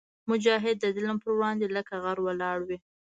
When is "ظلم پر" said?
0.95-1.31